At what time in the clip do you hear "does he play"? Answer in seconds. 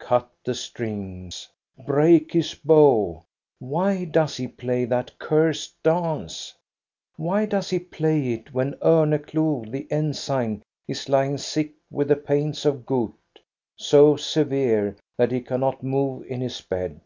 4.06-4.86, 7.44-8.32